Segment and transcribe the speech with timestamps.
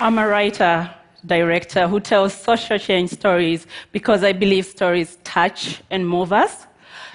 [0.00, 0.94] I'm a writer,
[1.26, 6.68] director who tells social change stories because I believe stories touch and move us.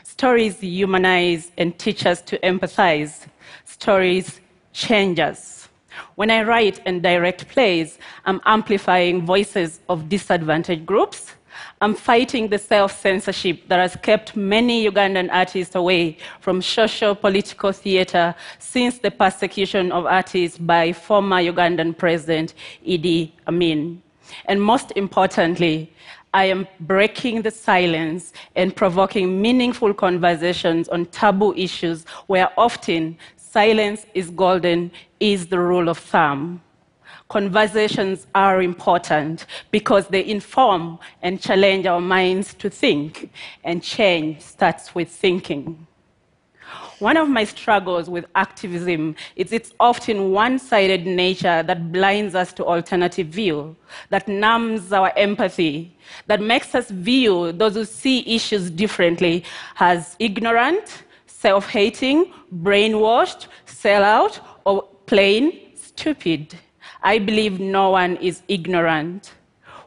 [0.04, 3.26] Stories humanize and teach us to empathize.
[3.64, 4.42] Stories
[4.74, 5.70] change us.
[6.16, 11.36] When I write and direct plays, I'm amplifying voices of disadvantaged groups.
[11.82, 17.72] I'm fighting the self censorship that has kept many Ugandan artists away from social political
[17.72, 22.54] theater since the persecution of artists by former Ugandan President
[22.86, 24.02] Idi Amin.
[24.46, 25.92] And most importantly,
[26.34, 34.08] I am breaking the silence and provoking meaningful conversations on taboo issues where often silence
[34.16, 36.62] is golden, is the rule of thumb.
[37.30, 43.32] Conversations are important because they inform and challenge our minds to think,
[43.64, 45.88] and change starts with thinking.
[47.00, 52.54] One of my struggles with activism is its often one sided nature that blinds us
[52.54, 53.76] to alternative view,
[54.10, 55.96] that numbs our empathy,
[56.28, 59.44] that makes us view those who see issues differently
[59.80, 66.56] as ignorant, self hating, brainwashed, sellout, or plain stupid.
[67.02, 69.34] I believe no one is ignorant.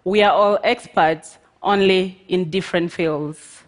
[0.05, 3.62] We are all experts, only in different fields.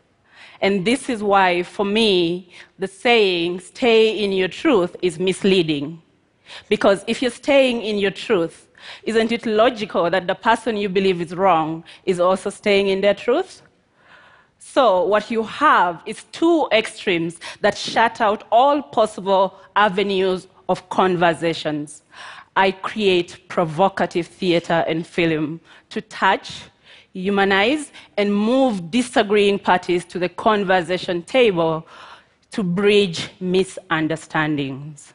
[0.60, 6.02] And this is why, for me, the saying, stay in your truth, is misleading.
[6.68, 8.68] Because if you're staying in your truth,
[9.04, 13.14] isn't it logical that the person you believe is wrong is also staying in their
[13.14, 13.62] truth?
[14.58, 22.02] So, what you have is two extremes that shut out all possible avenues of conversations.
[22.58, 26.62] I create provocative theater and film to touch,
[27.12, 31.86] humanize, and move disagreeing parties to the conversation table
[32.50, 35.14] to bridge misunderstandings.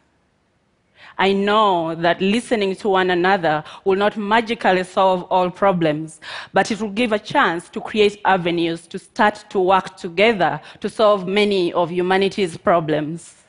[1.17, 6.21] I know that listening to one another will not magically solve all problems,
[6.53, 10.87] but it will give a chance to create avenues to start to work together to
[10.87, 13.42] solve many of humanity's problems.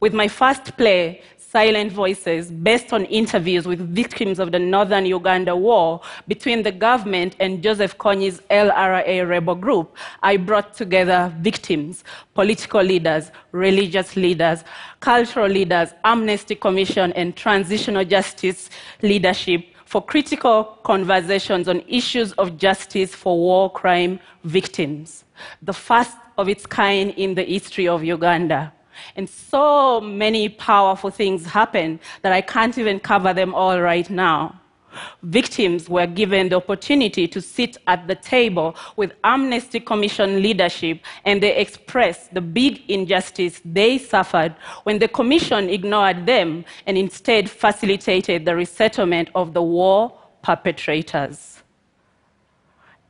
[0.00, 1.22] With my first play,
[1.54, 7.36] silent voices based on interviews with victims of the northern Uganda war between the government
[7.38, 12.02] and Joseph Kony's LRA rebel group, I brought together victims,
[12.34, 14.64] political leaders, religious leaders,
[14.98, 18.68] cultural leaders, Amnesty Commission, and transitional justice
[19.02, 25.22] leadership for critical conversations on issues of justice for war crime victims,
[25.62, 28.72] the first of its kind in the history of Uganda.
[29.16, 34.60] And so many powerful things happened that I can't even cover them all right now.
[35.22, 41.42] Victims were given the opportunity to sit at the table with Amnesty Commission leadership and
[41.42, 44.54] they expressed the big injustice they suffered
[44.84, 51.63] when the Commission ignored them and instead facilitated the resettlement of the war perpetrators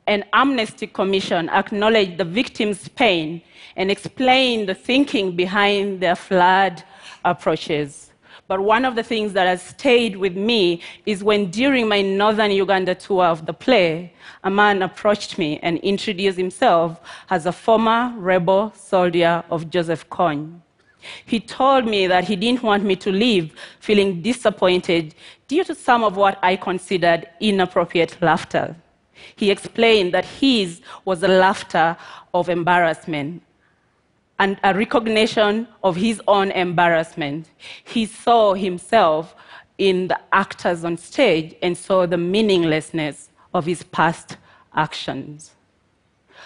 [0.06, 3.40] an Amnesty Commission acknowledged the victims' pain
[3.76, 6.82] and explained the thinking behind their flawed
[7.24, 8.12] approaches.
[8.46, 12.50] But one of the things that has stayed with me is when, during my northern
[12.50, 17.00] Uganda tour of the play, a man approached me and introduced himself
[17.30, 20.60] as a former rebel soldier of Joseph Kony.
[21.24, 25.14] He told me that he didn't want me to leave feeling disappointed
[25.48, 28.76] due to some of what I considered inappropriate laughter.
[29.36, 31.96] He explained that his was a laughter
[32.32, 33.42] of embarrassment
[34.38, 37.50] and a recognition of his own embarrassment.
[37.84, 39.34] He saw himself
[39.78, 44.36] in the actors on stage and saw the meaninglessness of his past
[44.74, 45.52] actions.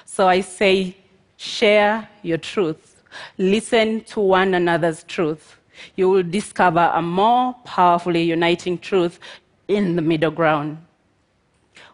[0.05, 0.97] So I say,
[1.37, 3.03] share your truth,
[3.39, 5.57] listen to one another's truth.
[5.97, 9.21] You will discover a more powerfully uniting truth
[9.69, 10.79] in the middle ground.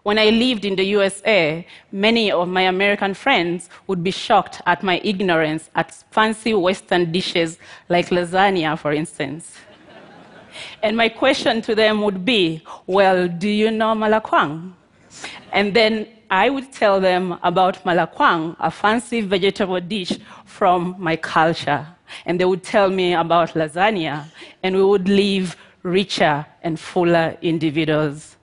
[0.04, 4.83] When I lived in the USA, many of my American friends would be shocked at
[4.83, 7.56] my ignorance at fancy Western dishes
[7.89, 9.56] like lasagna, for instance.
[10.83, 14.74] and my question to them would be, Well, do you know malakwang?
[15.53, 21.86] And then I would tell them about malakwang, a fancy vegetable dish from my culture.
[22.27, 24.27] And they would tell me about lasagna,
[24.62, 28.36] and we would leave richer and fuller individuals.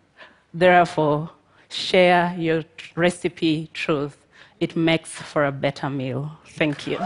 [0.56, 1.30] Therefore,
[1.74, 2.64] share your
[2.96, 4.18] recipe truth.
[4.60, 6.38] It makes for a better meal.
[6.46, 7.00] Thank you.